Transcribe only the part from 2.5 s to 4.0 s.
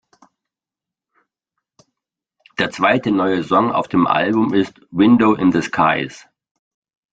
Der zweite neue Song auf